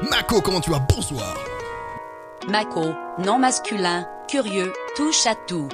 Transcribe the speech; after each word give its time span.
Mako, 0.00 0.40
comment 0.40 0.60
tu 0.60 0.70
vas? 0.70 0.78
Bonsoir. 0.88 1.36
Mako, 2.48 2.92
non 3.18 3.38
masculin, 3.38 4.06
curieux, 4.26 4.72
touche 4.96 5.26
à 5.26 5.34
tout. 5.34 5.68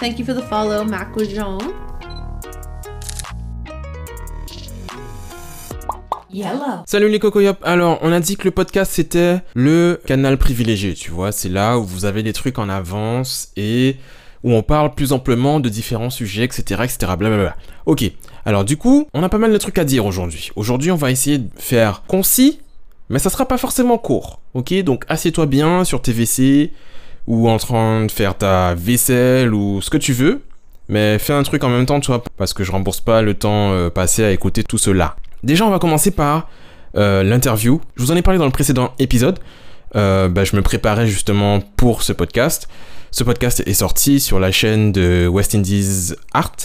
Thank 0.00 0.18
you 0.18 0.24
for 0.24 0.34
the 0.34 0.42
follow, 0.48 0.84
Mako 0.84 1.24
Jean. 1.24 1.58
Yellow. 6.30 6.82
Salut 6.86 7.08
les 7.08 7.18
cocoyops. 7.18 7.62
Alors, 7.62 7.98
on 8.02 8.12
a 8.12 8.18
dit 8.20 8.36
que 8.36 8.44
le 8.44 8.50
podcast 8.50 8.92
c'était 8.92 9.38
le 9.54 10.00
canal 10.06 10.36
privilégié, 10.36 10.94
tu 10.94 11.10
vois. 11.10 11.32
C'est 11.32 11.48
là 11.48 11.78
où 11.78 11.84
vous 11.84 12.04
avez 12.04 12.22
des 12.22 12.32
trucs 12.32 12.58
en 12.58 12.68
avance 12.68 13.50
et 13.56 13.96
où 14.44 14.52
on 14.52 14.62
parle 14.62 14.94
plus 14.94 15.12
amplement 15.12 15.58
de 15.58 15.68
différents 15.68 16.10
sujets, 16.10 16.44
etc., 16.44 16.82
etc. 16.84 17.12
Blablabla. 17.18 17.56
Ok. 17.86 18.04
Alors 18.44 18.64
du 18.64 18.76
coup, 18.76 19.08
on 19.14 19.22
a 19.22 19.28
pas 19.28 19.38
mal 19.38 19.52
de 19.52 19.58
trucs 19.58 19.78
à 19.78 19.84
dire 19.84 20.06
aujourd'hui. 20.06 20.50
Aujourd'hui, 20.54 20.90
on 20.90 20.96
va 20.96 21.10
essayer 21.10 21.38
de 21.38 21.48
faire 21.56 22.02
concis, 22.06 22.60
mais 23.08 23.18
ça 23.18 23.30
sera 23.30 23.48
pas 23.48 23.58
forcément 23.58 23.98
court. 23.98 24.40
Ok. 24.52 24.72
Donc 24.82 25.04
assieds-toi 25.08 25.46
bien 25.46 25.84
sur 25.84 26.02
tes 26.02 26.12
WC 26.12 26.72
ou 27.26 27.48
en 27.48 27.56
train 27.56 28.04
de 28.04 28.12
faire 28.12 28.36
ta 28.36 28.74
vaisselle 28.74 29.54
ou 29.54 29.80
ce 29.80 29.88
que 29.90 29.96
tu 29.96 30.12
veux. 30.12 30.42
Mais 30.88 31.18
fais 31.18 31.32
un 31.32 31.42
truc 31.42 31.64
en 31.64 31.70
même 31.70 31.86
temps, 31.86 31.98
tu 32.00 32.08
vois, 32.08 32.22
parce 32.36 32.52
que 32.52 32.62
je 32.62 32.70
rembourse 32.70 33.00
pas 33.00 33.22
le 33.22 33.32
temps 33.32 33.72
euh, 33.72 33.88
passé 33.88 34.22
à 34.22 34.30
écouter 34.30 34.62
tout 34.62 34.76
cela. 34.76 35.16
Déjà, 35.42 35.64
on 35.64 35.70
va 35.70 35.78
commencer 35.78 36.10
par 36.10 36.48
euh, 36.96 37.22
l'interview. 37.22 37.80
Je 37.96 38.02
vous 38.02 38.12
en 38.12 38.16
ai 38.16 38.22
parlé 38.22 38.38
dans 38.38 38.44
le 38.44 38.50
précédent 38.50 38.92
épisode. 38.98 39.38
Euh, 39.96 40.28
bah, 40.28 40.44
je 40.44 40.54
me 40.56 40.62
préparais 40.62 41.06
justement 41.06 41.60
pour 41.60 42.02
ce 42.02 42.12
podcast. 42.12 42.68
Ce 43.16 43.22
podcast 43.22 43.62
est 43.64 43.74
sorti 43.74 44.18
sur 44.18 44.40
la 44.40 44.50
chaîne 44.50 44.90
de 44.90 45.28
West 45.28 45.54
Indies 45.54 46.14
Art. 46.32 46.56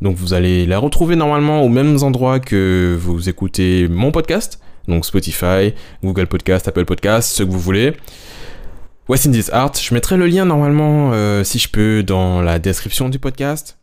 Donc 0.00 0.14
vous 0.14 0.34
allez 0.34 0.64
la 0.64 0.78
retrouver 0.78 1.16
normalement 1.16 1.64
aux 1.64 1.68
mêmes 1.68 2.00
endroits 2.04 2.38
que 2.38 2.96
vous 2.96 3.28
écoutez 3.28 3.88
mon 3.88 4.12
podcast. 4.12 4.60
Donc 4.86 5.04
Spotify, 5.04 5.74
Google 6.04 6.28
Podcast, 6.28 6.68
Apple 6.68 6.84
Podcast, 6.84 7.32
ce 7.32 7.42
que 7.42 7.50
vous 7.50 7.58
voulez. 7.58 7.92
West 9.08 9.26
Indies 9.26 9.50
Art, 9.50 9.72
je 9.74 9.92
mettrai 9.92 10.16
le 10.16 10.28
lien 10.28 10.44
normalement, 10.44 11.10
euh, 11.12 11.42
si 11.42 11.58
je 11.58 11.68
peux, 11.68 12.04
dans 12.04 12.40
la 12.40 12.60
description 12.60 13.08
du 13.08 13.18
podcast. 13.18 13.76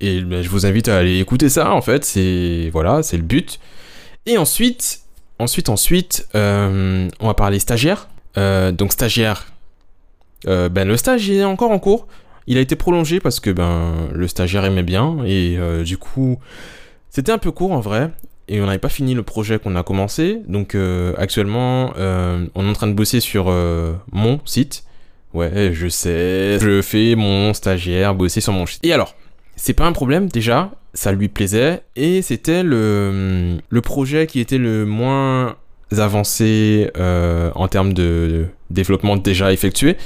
Et 0.00 0.20
bah, 0.20 0.42
je 0.42 0.48
vous 0.48 0.66
invite 0.66 0.88
à 0.88 0.98
aller 0.98 1.20
écouter 1.20 1.48
ça, 1.48 1.72
en 1.72 1.80
fait. 1.80 2.04
C'est 2.04 2.70
voilà, 2.72 3.04
c'est 3.04 3.18
le 3.18 3.22
but. 3.22 3.60
Et 4.26 4.36
ensuite, 4.36 5.02
ensuite, 5.38 5.68
ensuite, 5.68 6.26
euh, 6.34 7.08
on 7.20 7.28
va 7.28 7.34
parler 7.34 7.60
stagiaire. 7.60 8.08
Euh, 8.36 8.72
donc 8.72 8.92
stagiaire, 8.92 9.51
euh, 10.48 10.68
ben 10.68 10.86
le 10.86 10.96
stage 10.96 11.30
est 11.30 11.44
encore 11.44 11.70
en 11.70 11.78
cours. 11.78 12.06
Il 12.46 12.58
a 12.58 12.60
été 12.60 12.74
prolongé 12.74 13.20
parce 13.20 13.40
que 13.40 13.50
ben 13.50 14.08
le 14.12 14.26
stagiaire 14.26 14.64
aimait 14.64 14.82
bien 14.82 15.18
et 15.24 15.56
euh, 15.58 15.84
du 15.84 15.96
coup 15.96 16.38
c'était 17.10 17.30
un 17.30 17.38
peu 17.38 17.52
court 17.52 17.72
en 17.72 17.80
vrai 17.80 18.10
et 18.48 18.60
on 18.60 18.66
n'avait 18.66 18.78
pas 18.78 18.88
fini 18.88 19.14
le 19.14 19.22
projet 19.22 19.58
qu'on 19.58 19.76
a 19.76 19.82
commencé. 19.82 20.40
Donc 20.48 20.74
euh, 20.74 21.14
actuellement 21.18 21.92
on 21.96 22.66
est 22.66 22.68
en 22.68 22.72
train 22.72 22.88
de 22.88 22.94
bosser 22.94 23.20
sur 23.20 23.52
mon 24.12 24.40
site. 24.44 24.84
Ouais, 25.34 25.70
je 25.72 25.88
sais, 25.88 26.58
je 26.60 26.82
fais 26.82 27.14
mon 27.14 27.54
stagiaire 27.54 28.14
bosser 28.14 28.42
sur 28.42 28.52
mon 28.52 28.66
site. 28.66 28.84
Et 28.84 28.92
alors, 28.92 29.14
c'est 29.56 29.72
pas 29.72 29.86
un 29.86 29.92
problème 29.92 30.28
déjà, 30.28 30.72
ça 30.92 31.10
lui 31.10 31.28
plaisait 31.28 31.80
et 31.96 32.20
c'était 32.20 32.62
le, 32.62 33.58
projet 33.82 34.26
qui 34.26 34.40
était 34.40 34.58
le 34.58 34.84
moins 34.84 35.56
avancé 35.96 36.90
en 36.96 37.68
termes 37.68 37.94
de 37.94 38.46
développement 38.70 39.16
déjà 39.16 39.52
effectué 39.52 39.96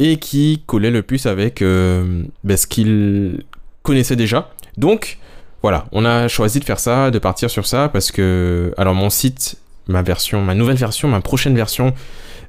et 0.00 0.16
qui 0.16 0.62
collait 0.66 0.90
le 0.90 1.02
plus 1.02 1.26
avec 1.26 1.62
euh, 1.62 2.24
ben, 2.42 2.56
ce 2.56 2.66
qu'il 2.66 3.44
connaissait 3.82 4.16
déjà. 4.16 4.50
Donc 4.78 5.18
voilà, 5.62 5.86
on 5.92 6.04
a 6.06 6.26
choisi 6.26 6.58
de 6.58 6.64
faire 6.64 6.80
ça, 6.80 7.10
de 7.10 7.18
partir 7.18 7.50
sur 7.50 7.66
ça 7.66 7.88
parce 7.90 8.10
que 8.10 8.72
alors 8.78 8.94
mon 8.94 9.10
site, 9.10 9.56
ma 9.86 10.02
version, 10.02 10.40
ma 10.40 10.54
nouvelle 10.54 10.78
version, 10.78 11.06
ma 11.06 11.20
prochaine 11.20 11.54
version 11.54 11.92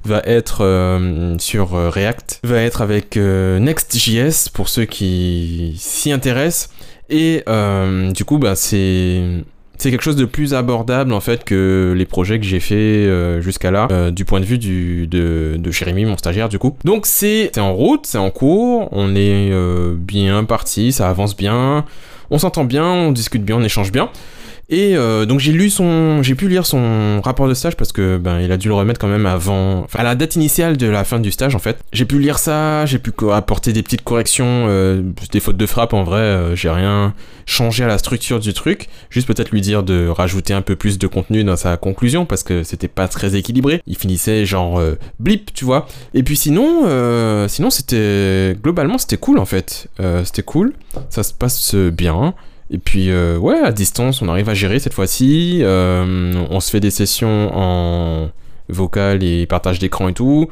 va 0.04 0.22
être 0.24 0.64
euh, 0.64 1.36
sur 1.38 1.74
euh, 1.74 1.90
React, 1.90 2.40
va 2.42 2.62
être 2.62 2.80
avec 2.80 3.16
Next.js 3.16 4.48
pour 4.52 4.68
ceux 4.68 4.86
qui 4.86 5.76
s'y 5.78 6.10
intéressent. 6.10 6.70
Et 7.10 7.44
du 8.14 8.24
coup, 8.24 8.38
bah, 8.38 8.56
c'est 8.56 9.44
c'est 9.82 9.90
quelque 9.90 10.04
chose 10.04 10.14
de 10.14 10.26
plus 10.26 10.54
abordable 10.54 11.12
en 11.12 11.18
fait 11.18 11.42
que 11.42 11.92
les 11.96 12.04
projets 12.04 12.38
que 12.38 12.46
j'ai 12.46 12.60
fait 12.60 12.74
euh, 12.74 13.40
jusqu'à 13.40 13.72
là, 13.72 13.88
euh, 13.90 14.12
du 14.12 14.24
point 14.24 14.38
de 14.38 14.44
vue 14.44 14.56
de, 14.56 15.56
de 15.56 15.70
Jérémy, 15.72 16.04
mon 16.04 16.16
stagiaire 16.16 16.48
du 16.48 16.60
coup. 16.60 16.76
Donc 16.84 17.04
c'est 17.04 17.50
c'est 17.52 17.60
en 17.60 17.74
route, 17.74 18.06
c'est 18.06 18.18
en 18.18 18.30
cours, 18.30 18.88
on 18.92 19.16
est 19.16 19.50
euh, 19.50 19.96
bien 19.98 20.44
parti, 20.44 20.92
ça 20.92 21.08
avance 21.08 21.36
bien, 21.36 21.84
on 22.30 22.38
s'entend 22.38 22.62
bien, 22.62 22.84
on 22.84 23.10
discute 23.10 23.44
bien, 23.44 23.56
on 23.56 23.64
échange 23.64 23.90
bien. 23.90 24.08
Et 24.68 24.96
euh, 24.96 25.26
donc 25.26 25.40
j'ai 25.40 25.52
lu 25.52 25.68
son, 25.70 26.22
j'ai 26.22 26.34
pu 26.34 26.48
lire 26.48 26.64
son 26.64 27.20
rapport 27.22 27.48
de 27.48 27.54
stage 27.54 27.76
parce 27.76 27.92
que 27.92 28.16
ben 28.16 28.40
il 28.40 28.50
a 28.52 28.56
dû 28.56 28.68
le 28.68 28.74
remettre 28.74 28.98
quand 28.98 29.08
même 29.08 29.26
avant, 29.26 29.86
à 29.94 30.02
la 30.02 30.14
date 30.14 30.36
initiale 30.36 30.76
de 30.76 30.86
la 30.86 31.04
fin 31.04 31.20
du 31.20 31.30
stage 31.30 31.54
en 31.54 31.58
fait. 31.58 31.78
J'ai 31.92 32.04
pu 32.04 32.18
lire 32.18 32.38
ça, 32.38 32.86
j'ai 32.86 32.98
pu 32.98 33.12
apporter 33.32 33.72
des 33.72 33.82
petites 33.82 34.02
corrections, 34.02 34.66
euh, 34.68 35.02
des 35.30 35.40
fautes 35.40 35.56
de 35.56 35.66
frappe 35.66 35.92
en 35.92 36.04
vrai, 36.04 36.20
euh, 36.20 36.56
j'ai 36.56 36.70
rien 36.70 37.12
changé 37.44 37.84
à 37.84 37.86
la 37.86 37.98
structure 37.98 38.40
du 38.40 38.54
truc, 38.54 38.88
juste 39.10 39.26
peut-être 39.26 39.50
lui 39.50 39.60
dire 39.60 39.82
de 39.82 40.08
rajouter 40.08 40.54
un 40.54 40.62
peu 40.62 40.76
plus 40.76 40.98
de 40.98 41.06
contenu 41.06 41.44
dans 41.44 41.56
sa 41.56 41.76
conclusion 41.76 42.24
parce 42.24 42.42
que 42.42 42.62
c'était 42.62 42.88
pas 42.88 43.08
très 43.08 43.34
équilibré. 43.34 43.82
Il 43.86 43.96
finissait 43.96 44.46
genre 44.46 44.80
blip, 45.18 45.52
tu 45.52 45.64
vois. 45.64 45.86
Et 46.14 46.22
puis 46.22 46.36
sinon, 46.36 46.86
sinon 47.48 47.68
c'était 47.70 48.56
globalement 48.62 48.96
c'était 48.96 49.16
cool 49.16 49.38
en 49.38 49.44
fait, 49.44 49.88
c'était 50.24 50.42
cool, 50.42 50.72
ça 51.10 51.22
se 51.22 51.34
passe 51.34 51.74
bien. 51.74 52.34
Et 52.70 52.78
puis, 52.78 53.10
euh, 53.10 53.36
ouais, 53.38 53.58
à 53.58 53.70
distance, 53.70 54.22
on 54.22 54.28
arrive 54.28 54.48
à 54.48 54.54
gérer 54.54 54.78
cette 54.78 54.94
fois-ci. 54.94 55.60
Euh, 55.62 56.32
on 56.50 56.60
se 56.60 56.70
fait 56.70 56.80
des 56.80 56.90
sessions 56.90 57.50
en 57.54 58.30
vocal 58.68 59.22
et 59.22 59.46
partage 59.46 59.78
d'écran 59.78 60.08
et 60.08 60.14
tout. 60.14 60.48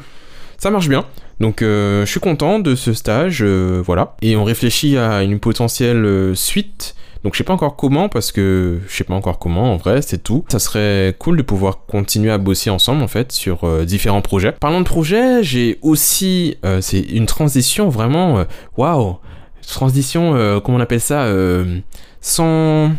Ça 0.58 0.70
marche 0.70 0.88
bien. 0.88 1.06
Donc, 1.40 1.62
euh, 1.62 2.04
je 2.04 2.10
suis 2.10 2.20
content 2.20 2.58
de 2.58 2.74
ce 2.74 2.92
stage. 2.92 3.42
voilà. 3.42 4.16
Et 4.20 4.36
on 4.36 4.44
réfléchit 4.44 4.98
à 4.98 5.22
une 5.22 5.38
potentielle 5.38 6.32
suite. 6.34 6.94
Donc, 7.24 7.34
je 7.34 7.38
sais 7.38 7.44
pas 7.44 7.52
encore 7.52 7.76
comment, 7.76 8.08
parce 8.08 8.32
que 8.32 8.80
je 8.88 8.96
sais 8.96 9.04
pas 9.04 9.14
encore 9.14 9.38
comment, 9.38 9.72
en 9.72 9.76
vrai, 9.76 10.02
c'est 10.02 10.22
tout. 10.22 10.44
Ça 10.48 10.58
serait 10.58 11.14
cool 11.18 11.36
de 11.36 11.42
pouvoir 11.42 11.84
continuer 11.86 12.30
à 12.30 12.38
bosser 12.38 12.68
ensemble, 12.70 13.02
en 13.02 13.08
fait, 13.08 13.32
sur 13.32 13.66
différents 13.84 14.22
projets. 14.22 14.52
Parlant 14.52 14.80
de 14.80 14.86
projets, 14.86 15.42
j'ai 15.42 15.78
aussi. 15.80 16.56
c'est 16.80 17.00
une 17.00 17.26
transition 17.26 17.88
vraiment. 17.88 18.44
Waouh! 18.76 19.16
Transition, 19.66 20.34
euh, 20.34 20.60
comment 20.60 20.78
on 20.78 20.80
appelle 20.80 21.00
ça 21.00 21.22
euh, 21.22 21.80
sans. 22.20 22.90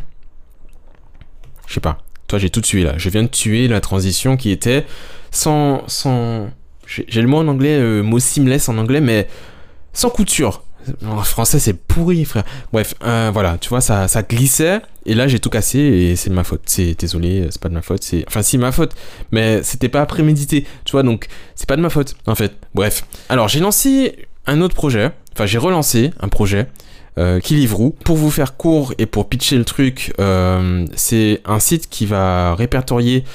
Je 1.68 1.74
sais 1.74 1.80
pas. 1.80 2.00
Toi, 2.28 2.40
j'ai 2.40 2.50
tout 2.50 2.62
tué 2.62 2.84
là. 2.84 2.94
Je 2.98 3.10
viens 3.10 3.24
de 3.24 3.28
tuer 3.28 3.68
la 3.68 3.82
transition 3.82 4.38
qui 4.38 4.52
était 4.52 4.86
sans. 5.32 5.84
sans... 5.88 6.50
J'ai 6.86 7.22
le 7.22 7.28
mot 7.28 7.38
en 7.38 7.48
anglais, 7.48 7.78
euh, 7.78 8.02
mot 8.02 8.20
seamless 8.20 8.68
en 8.68 8.78
anglais, 8.78 9.00
mais 9.00 9.28
sans 9.94 10.10
couture. 10.10 10.64
En 11.06 11.22
français, 11.22 11.60
c'est 11.60 11.74
pourri, 11.74 12.26
frère. 12.26 12.44
Bref, 12.74 12.96
voilà, 13.00 13.58
tu 13.60 13.70
vois, 13.70 13.82
ça, 13.82 14.08
ça 14.08 14.24
glissait, 14.24 14.82
et 15.06 15.14
là, 15.14 15.28
j'ai 15.28 15.40
tout 15.40 15.50
cassé, 15.50 15.80
et 15.80 16.16
c'est 16.16 16.32
de 16.32 16.36
ma 16.36 16.44
faute. 16.44 16.64
C'est 16.66 17.00
désolé, 17.00 17.48
c'est 17.52 17.62
pas 17.62 17.70
de 17.70 17.76
ma 17.76 17.84
faute, 17.84 18.04
c'est. 18.04 18.26
Enfin, 18.28 18.42
si, 18.42 18.58
ma 18.58 18.72
faute, 18.72 18.94
mais 19.32 19.62
c'était 19.64 19.90
pas 19.90 20.06
prémédité, 20.06 20.66
tu 20.84 20.92
vois, 20.92 21.04
donc 21.04 21.28
c'est 21.56 21.68
pas 21.68 21.78
de 21.78 21.82
ma 21.82 21.90
faute, 21.90 22.16
en 22.26 22.36
fait. 22.36 22.54
Bref. 22.74 23.06
Alors, 23.30 23.48
j'ai 23.48 23.60
lancé 23.60 24.28
un 24.48 24.60
autre 24.62 24.76
projet, 24.76 25.12
enfin, 25.34 25.46
j'ai 25.46 25.58
relancé 25.58 26.12
un 26.20 26.28
projet 26.28 26.68
euh, 27.18 27.42
qui 27.42 27.56
Livrou. 27.56 27.94
Pour 28.06 28.16
vous 28.16 28.32
faire 28.32 28.56
court 28.56 28.94
et 28.98 29.06
pour 29.06 29.28
pitcher 29.28 29.58
le 29.58 29.66
truc, 29.66 30.14
euh, 30.20 30.86
c'est 30.96 31.42
un 31.44 31.60
site 31.60 31.90
qui 31.90 32.06
va 32.06 32.56
répertorier 32.56 33.26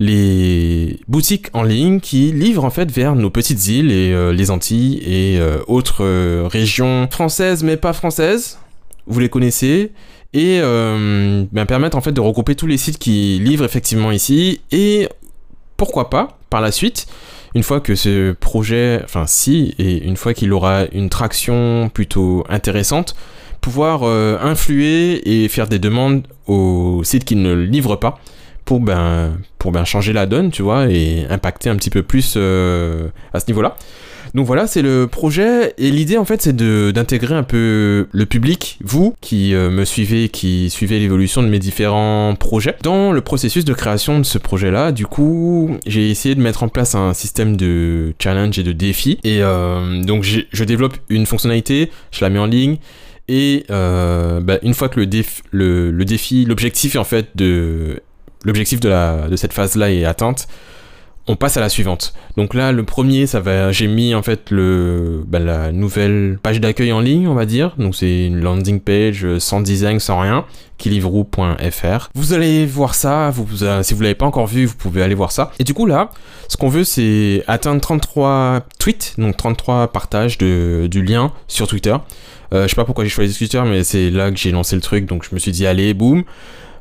les 0.00 0.98
boutiques 1.06 1.46
en 1.52 1.62
ligne 1.62 2.00
qui 2.00 2.32
livrent 2.32 2.64
en 2.64 2.70
fait 2.70 2.90
vers 2.90 3.14
nos 3.14 3.30
petites 3.30 3.68
îles 3.68 3.92
et 3.92 4.12
euh, 4.12 4.32
les 4.32 4.50
Antilles 4.50 5.00
et 5.06 5.40
autres 5.68 6.04
régions 6.48 7.06
françaises 7.12 7.62
mais 7.62 7.76
pas 7.76 7.92
françaises. 7.92 8.58
Vous 9.06 9.20
les 9.20 9.28
connaissez 9.28 9.92
et 10.34 10.60
ben, 10.60 11.66
permettre 11.66 11.96
en 11.96 12.00
fait 12.00 12.12
de 12.12 12.20
regrouper 12.20 12.56
tous 12.56 12.66
les 12.66 12.76
sites 12.76 12.98
qui 12.98 13.38
livrent 13.40 13.64
effectivement 13.64 14.10
ici 14.10 14.62
et 14.72 15.08
pourquoi 15.82 16.10
pas 16.10 16.38
par 16.48 16.60
la 16.60 16.70
suite 16.70 17.08
une 17.56 17.64
fois 17.64 17.80
que 17.80 17.96
ce 17.96 18.30
projet, 18.30 19.00
enfin 19.02 19.24
si, 19.26 19.74
et 19.80 20.04
une 20.04 20.16
fois 20.16 20.32
qu'il 20.32 20.52
aura 20.52 20.84
une 20.92 21.08
traction 21.08 21.90
plutôt 21.92 22.44
intéressante, 22.48 23.16
pouvoir 23.60 24.04
euh, 24.04 24.38
influer 24.40 25.20
et 25.28 25.48
faire 25.48 25.66
des 25.66 25.80
demandes 25.80 26.28
aux 26.46 27.02
sites 27.02 27.24
qui 27.24 27.34
ne 27.34 27.52
le 27.52 27.64
livrent 27.64 27.96
pas 27.96 28.20
pour 28.64 28.78
ben, 28.78 29.32
pour 29.58 29.72
ben 29.72 29.84
changer 29.84 30.12
la 30.12 30.26
donne, 30.26 30.52
tu 30.52 30.62
vois, 30.62 30.86
et 30.88 31.26
impacter 31.28 31.68
un 31.68 31.74
petit 31.74 31.90
peu 31.90 32.04
plus 32.04 32.34
euh, 32.36 33.08
à 33.34 33.40
ce 33.40 33.48
niveau-là. 33.48 33.74
Donc 34.34 34.46
voilà, 34.46 34.66
c'est 34.66 34.82
le 34.82 35.06
projet 35.06 35.74
et 35.78 35.90
l'idée 35.90 36.18
en 36.18 36.24
fait 36.24 36.42
c'est 36.42 36.56
d'intégrer 36.56 37.34
un 37.34 37.42
peu 37.42 38.08
le 38.10 38.26
public, 38.26 38.78
vous 38.82 39.14
qui 39.20 39.54
euh, 39.54 39.70
me 39.70 39.84
suivez, 39.84 40.28
qui 40.28 40.70
suivez 40.70 40.98
l'évolution 40.98 41.42
de 41.42 41.48
mes 41.48 41.58
différents 41.58 42.34
projets 42.38 42.76
dans 42.82 43.12
le 43.12 43.20
processus 43.20 43.64
de 43.64 43.74
création 43.74 44.18
de 44.18 44.24
ce 44.24 44.38
projet-là. 44.38 44.92
Du 44.92 45.06
coup, 45.06 45.76
j'ai 45.86 46.10
essayé 46.10 46.34
de 46.34 46.40
mettre 46.40 46.62
en 46.62 46.68
place 46.68 46.94
un 46.94 47.14
système 47.14 47.56
de 47.56 48.14
challenge 48.18 48.58
et 48.58 48.62
de 48.62 48.72
défis 48.72 49.18
et 49.24 49.42
euh, 49.42 50.02
donc 50.02 50.24
je 50.24 50.64
développe 50.64 50.96
une 51.08 51.26
fonctionnalité, 51.26 51.90
je 52.10 52.24
la 52.24 52.30
mets 52.30 52.38
en 52.38 52.46
ligne 52.46 52.78
et 53.28 53.64
euh, 53.70 54.40
bah, 54.40 54.58
une 54.62 54.74
fois 54.74 54.88
que 54.88 55.00
le, 55.00 55.08
le, 55.50 55.90
le 55.90 56.04
défi, 56.04 56.44
l'objectif 56.44 56.96
en 56.96 57.04
fait 57.04 57.28
de 57.34 58.00
l'objectif 58.44 58.80
de 58.80 59.36
cette 59.36 59.52
phase-là 59.52 59.92
est 59.92 60.04
atteinte, 60.04 60.48
on 61.28 61.36
passe 61.36 61.56
à 61.56 61.60
la 61.60 61.68
suivante. 61.68 62.14
Donc 62.36 62.52
là, 62.54 62.72
le 62.72 62.82
premier, 62.82 63.26
ça 63.26 63.40
va, 63.40 63.70
j'ai 63.70 63.86
mis 63.86 64.14
en 64.14 64.22
fait 64.22 64.50
le, 64.50 65.22
bah, 65.26 65.38
la 65.38 65.70
nouvelle 65.70 66.38
page 66.42 66.60
d'accueil 66.60 66.92
en 66.92 67.00
ligne, 67.00 67.28
on 67.28 67.34
va 67.34 67.46
dire. 67.46 67.74
Donc 67.78 67.94
c'est 67.94 68.26
une 68.26 68.40
landing 68.40 68.80
page 68.80 69.24
euh, 69.24 69.38
sans 69.38 69.60
design, 69.60 70.00
sans 70.00 70.20
rien, 70.20 70.44
kilivrou.fr. 70.78 72.10
Vous 72.14 72.32
allez 72.32 72.66
voir 72.66 72.94
ça. 72.96 73.30
Vous, 73.30 73.62
euh, 73.62 73.82
si 73.84 73.94
vous 73.94 74.02
l'avez 74.02 74.16
pas 74.16 74.26
encore 74.26 74.48
vu, 74.48 74.66
vous 74.66 74.74
pouvez 74.74 75.02
aller 75.02 75.14
voir 75.14 75.30
ça. 75.30 75.52
Et 75.60 75.64
du 75.64 75.74
coup 75.74 75.86
là, 75.86 76.10
ce 76.48 76.56
qu'on 76.56 76.68
veut, 76.68 76.84
c'est 76.84 77.44
atteindre 77.46 77.80
33 77.80 78.66
tweets, 78.80 79.14
donc 79.18 79.36
33 79.36 79.92
partages 79.92 80.38
de, 80.38 80.88
du 80.90 81.02
lien 81.04 81.32
sur 81.46 81.68
Twitter. 81.68 81.94
Euh, 82.52 82.64
je 82.64 82.68
sais 82.68 82.76
pas 82.76 82.84
pourquoi 82.84 83.04
j'ai 83.04 83.10
choisi 83.10 83.36
Twitter, 83.36 83.62
mais 83.64 83.84
c'est 83.84 84.10
là 84.10 84.30
que 84.30 84.36
j'ai 84.36 84.50
lancé 84.50 84.74
le 84.74 84.82
truc, 84.82 85.06
donc 85.06 85.24
je 85.28 85.34
me 85.34 85.38
suis 85.38 85.52
dit 85.52 85.66
allez, 85.66 85.94
boum. 85.94 86.24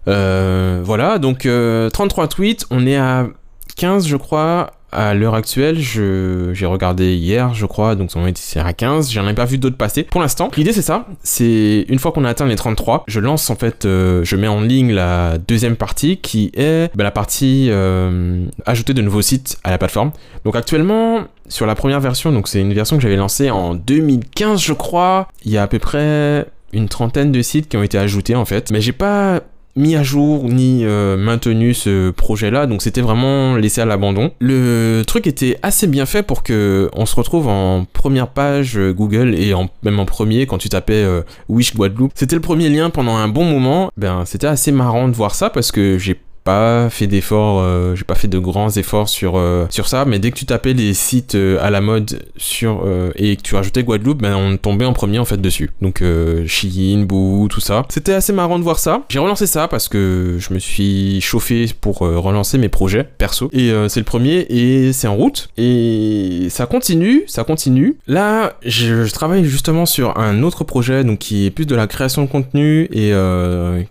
Euh, 0.07 0.81
voilà, 0.83 1.19
donc 1.19 1.47
33 1.93 2.27
tweets, 2.27 2.65
on 2.71 2.87
est 2.87 2.97
à 2.97 3.27
15, 3.75 4.07
je 4.07 4.17
crois, 4.17 4.71
à 4.91 5.13
l'heure 5.13 5.35
actuelle. 5.35 5.79
J'ai 5.79 6.65
regardé 6.65 7.15
hier, 7.15 7.53
je 7.53 7.65
crois, 7.65 7.95
donc 7.95 8.11
on 8.15 8.25
est 8.25 8.57
à 8.57 8.73
15. 8.73 9.11
J'en 9.11 9.27
ai 9.27 9.33
pas 9.33 9.45
vu 9.45 9.57
d'autres 9.57 9.77
passer. 9.77 10.03
Pour 10.03 10.21
l'instant, 10.21 10.49
l'idée 10.55 10.73
c'est 10.73 10.81
ça. 10.81 11.05
C'est 11.23 11.85
une 11.87 11.99
fois 11.99 12.11
qu'on 12.11 12.25
a 12.25 12.29
atteint 12.29 12.45
les 12.45 12.55
33, 12.55 13.03
je 13.07 13.19
lance 13.19 13.49
en 13.49 13.55
fait, 13.55 13.85
euh, 13.85 14.23
je 14.23 14.35
mets 14.35 14.47
en 14.47 14.61
ligne 14.61 14.91
la 14.91 15.37
deuxième 15.37 15.75
partie 15.75 16.17
qui 16.17 16.51
est 16.55 16.95
bah, 16.95 17.03
la 17.03 17.11
partie 17.11 17.67
euh, 17.69 18.45
ajouter 18.65 18.93
de 18.93 19.01
nouveaux 19.01 19.21
sites 19.21 19.57
à 19.63 19.71
la 19.71 19.77
plateforme. 19.77 20.11
Donc 20.45 20.55
actuellement, 20.55 21.21
sur 21.47 21.65
la 21.65 21.75
première 21.75 21.99
version, 21.99 22.31
donc 22.31 22.47
c'est 22.47 22.61
une 22.61 22.73
version 22.73 22.97
que 22.97 23.03
j'avais 23.03 23.15
lancée 23.15 23.49
en 23.49 23.73
2015, 23.75 24.61
je 24.61 24.73
crois. 24.73 25.27
Il 25.45 25.51
y 25.51 25.57
a 25.57 25.63
à 25.63 25.67
peu 25.67 25.79
près 25.79 26.45
une 26.73 26.87
trentaine 26.87 27.31
de 27.31 27.41
sites 27.41 27.67
qui 27.69 27.77
ont 27.77 27.83
été 27.83 27.97
ajoutés 27.97 28.35
en 28.35 28.45
fait. 28.45 28.71
Mais 28.71 28.81
j'ai 28.81 28.93
pas 28.93 29.41
mis 29.75 29.95
à 29.95 30.03
jour 30.03 30.43
ni 30.45 30.81
euh, 30.83 31.17
maintenu 31.17 31.73
ce 31.73 32.11
projet-là, 32.11 32.67
donc 32.67 32.81
c'était 32.81 33.01
vraiment 33.01 33.55
laissé 33.55 33.81
à 33.81 33.85
l'abandon. 33.85 34.31
Le 34.39 35.03
truc 35.03 35.27
était 35.27 35.57
assez 35.61 35.87
bien 35.87 36.05
fait 36.05 36.23
pour 36.23 36.43
que 36.43 36.89
on 36.93 37.05
se 37.05 37.15
retrouve 37.15 37.47
en 37.47 37.85
première 37.85 38.27
page 38.27 38.77
euh, 38.77 38.93
Google 38.93 39.35
et 39.35 39.53
en, 39.53 39.69
même 39.83 39.99
en 39.99 40.05
premier 40.05 40.45
quand 40.45 40.57
tu 40.57 40.69
tapais 40.69 41.03
euh, 41.03 41.21
Wish 41.49 41.75
Guadeloupe. 41.75 42.11
C'était 42.15 42.35
le 42.35 42.41
premier 42.41 42.69
lien 42.69 42.89
pendant 42.89 43.15
un 43.15 43.27
bon 43.27 43.45
moment. 43.45 43.91
Ben 43.97 44.23
c'était 44.25 44.47
assez 44.47 44.71
marrant 44.71 45.07
de 45.07 45.13
voir 45.13 45.35
ça 45.35 45.49
parce 45.49 45.71
que 45.71 45.97
j'ai 45.97 46.19
pas 46.43 46.89
fait 46.89 47.07
d'efforts, 47.07 47.59
euh, 47.61 47.95
j'ai 47.95 48.03
pas 48.03 48.15
fait 48.15 48.27
de 48.27 48.39
grands 48.39 48.69
efforts 48.69 49.09
sur, 49.09 49.37
euh, 49.37 49.65
sur 49.69 49.87
ça, 49.87 50.05
mais 50.05 50.19
dès 50.19 50.31
que 50.31 50.37
tu 50.37 50.45
tapais 50.45 50.73
les 50.73 50.93
sites 50.93 51.35
euh, 51.35 51.57
à 51.61 51.69
la 51.69 51.81
mode 51.81 52.23
sur, 52.37 52.83
et 53.15 53.35
que 53.35 53.41
tu 53.41 53.55
rajoutais 53.55 53.83
Guadeloupe, 53.83 54.21
ben 54.21 54.35
on 54.35 54.57
tombait 54.57 54.85
en 54.85 54.93
premier 54.93 55.19
en 55.19 55.25
fait 55.25 55.37
dessus. 55.37 55.71
Donc 55.81 56.03
Shein, 56.45 57.03
Boo, 57.05 57.47
tout 57.49 57.59
ça. 57.59 57.85
C'était 57.89 58.13
assez 58.13 58.33
marrant 58.33 58.57
de 58.57 58.63
voir 58.63 58.79
ça. 58.79 59.03
J'ai 59.09 59.19
relancé 59.19 59.47
ça 59.47 59.67
parce 59.67 59.87
que 59.87 60.37
je 60.39 60.53
me 60.53 60.59
suis 60.59 61.21
chauffé 61.21 61.67
pour 61.79 61.99
relancer 61.99 62.57
mes 62.57 62.69
projets 62.69 63.03
perso. 63.03 63.49
Et 63.53 63.71
c'est 63.87 63.99
le 63.99 64.05
premier 64.05 64.45
et 64.49 64.93
c'est 64.93 65.07
en 65.07 65.15
route. 65.15 65.49
Et 65.57 66.47
ça 66.49 66.65
continue, 66.65 67.23
ça 67.27 67.43
continue. 67.43 67.97
Là, 68.07 68.53
je, 68.65 69.05
je, 69.05 69.13
travaille 69.13 69.45
justement 69.45 69.85
sur 69.85 70.17
un 70.17 70.43
autre 70.43 70.63
projet 70.63 71.03
donc 71.03 71.19
qui 71.19 71.45
est 71.45 71.51
plus 71.51 71.65
de 71.65 71.75
la 71.75 71.87
création 71.87 72.23
de 72.23 72.27
contenu 72.27 72.87
et 72.91 73.13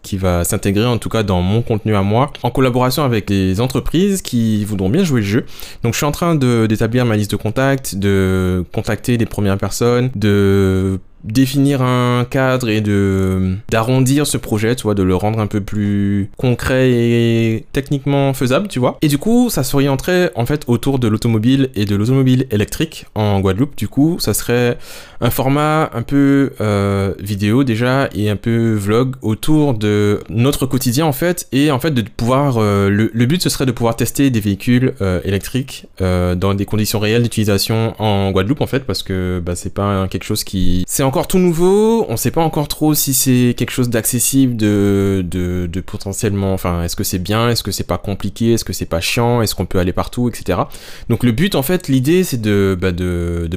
qui 0.03 0.17
va 0.17 0.45
s'intégrer 0.45 0.87
en 0.87 0.99
tout 0.99 1.09
cas 1.09 1.23
dans 1.23 1.43
mon 1.43 1.63
contenu 1.63 1.95
à 1.95 2.03
moi 2.03 2.33
en 2.43 2.51
collaboration 2.51 3.05
avec 3.05 3.27
des 3.29 3.61
entreprises 3.61 4.23
qui 4.23 4.65
voudront 4.65 4.89
bien 4.89 5.05
jouer 5.05 5.21
le 5.21 5.27
jeu. 5.27 5.45
Donc 5.83 5.95
je 5.95 5.99
suis 5.99 6.07
en 6.07 6.13
train 6.13 6.35
d'établir 6.35 7.05
ma 7.05 7.17
liste 7.17 7.31
de 7.31 7.37
contacts, 7.37 7.95
de 7.95 8.65
contacter 8.73 9.17
les 9.17 9.27
premières 9.27 9.59
personnes, 9.59 10.11
de 10.15 10.99
définir 11.25 11.83
un 11.83 12.27
cadre 12.29 12.69
et 12.69 12.81
de 12.81 13.57
d'arrondir 13.69 14.27
ce 14.27 14.37
projet, 14.37 14.77
tu 14.77 14.85
vois, 14.85 14.95
de 14.95 15.03
le 15.03 15.15
rendre 15.15 15.39
un 15.39 15.47
peu 15.47 15.61
plus 15.61 16.31
concret 16.37 16.91
et 16.91 17.65
techniquement 17.73 18.33
faisable, 18.35 18.69
tu 18.69 18.79
vois. 18.79 18.99
Et 19.03 19.09
du 19.09 19.19
coup, 19.19 19.51
ça 19.51 19.63
s'orienterait 19.63 20.33
en 20.35 20.47
fait 20.47 20.65
autour 20.67 20.99
de 20.99 21.09
l'automobile 21.09 21.71
et 21.75 21.85
de 21.85 21.97
l'automobile 21.97 22.47
électrique 22.51 23.07
en 23.15 23.41
Guadeloupe. 23.41 23.77
Du 23.77 23.89
coup, 23.89 24.17
ça 24.19 24.35
serait 24.35 24.79
un 25.21 25.31
format 25.31 25.91
un 25.93 26.03
peu 26.03 26.53
euh, 26.61 27.15
vidéo 27.21 27.65
déjà 27.65 28.09
et 28.15 28.31
un 28.31 28.37
peu 28.37 28.75
vlog 28.75 29.17
autour 29.23 29.75
de 29.75 30.21
notre 30.31 30.67
quotidien 30.67 31.07
en 31.07 31.13
fait 31.13 31.47
et 31.53 31.71
en 31.71 31.79
fait 31.79 31.91
de 31.91 32.03
pouvoir 32.03 32.57
euh, 32.57 32.89
le, 32.89 33.27
but 33.27 33.43
ce 33.43 33.51
serait 33.51 33.67
de 33.67 33.73
pouvoir 33.73 33.97
tester 33.97 34.31
des 34.31 34.41
véhicules 34.41 34.95
euh, 35.01 35.21
électriques 35.25 35.87
dans 35.99 36.55
des 36.55 36.65
conditions 36.65 36.99
réelles 36.99 37.23
d'utilisation 37.23 37.95
en 37.99 38.31
Guadeloupe 38.31 38.61
en 38.61 38.67
fait 38.67 38.85
parce 38.85 39.03
que 39.03 39.43
bah, 39.45 39.55
c'est 39.55 39.75
pas 39.75 40.09
quelque 40.09 40.25
chose 40.25 40.45
qui 40.45 40.85
encore 41.11 41.27
tout 41.27 41.41
nouveau, 41.41 42.07
on 42.09 42.17
sait 42.17 42.31
pas 42.31 42.41
encore 42.41 42.69
trop 42.69 42.95
si 42.95 43.15
c'est 43.15 43.57
quelque 43.57 43.73
chose 43.73 43.91
d'accessible, 43.91 44.57
de, 44.57 45.83
potentiellement, 45.85 46.55
enfin, 46.55 46.85
est-ce 46.85 46.95
que 46.95 47.03
c'est 47.03 47.19
bien, 47.19 47.51
est-ce 47.51 47.65
que 47.65 47.73
c'est 47.73 47.83
pas 47.83 47.99
compliqué, 47.99 48.53
est-ce 48.53 48.65
que 48.65 48.73
c'est 48.73 48.87
pas 48.87 49.01
chiant, 49.01 49.43
est-ce 49.43 49.57
qu'on 49.57 49.67
peut 49.67 49.81
aller 49.81 49.93
partout, 49.93 50.29
etc. 50.29 50.61
Donc 51.09 51.25
le 51.25 51.33
but, 51.33 51.57
en 51.57 51.65
fait, 51.65 51.89
l'idée, 51.89 52.23
c'est 52.23 52.41
de, 52.41 52.79
bah, 52.81 52.93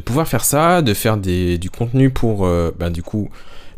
pouvoir 0.04 0.28
faire 0.28 0.44
ça, 0.44 0.82
de 0.82 0.96
faire 0.96 1.18
du 1.18 1.70
contenu 1.70 2.10
pour, 2.10 2.48
euh, 2.48 2.72
bah, 2.80 2.90
du 2.90 3.04
coup, 3.04 3.30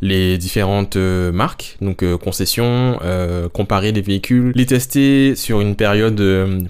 les 0.01 0.37
différentes 0.37 0.95
euh, 0.95 1.31
marques, 1.31 1.77
donc 1.81 2.03
euh, 2.03 2.17
concessions, 2.17 2.99
euh, 3.03 3.49
comparer 3.49 3.91
les 3.91 4.01
véhicules, 4.01 4.51
les 4.55 4.65
tester 4.65 5.35
sur 5.35 5.61
une 5.61 5.75
période 5.75 6.21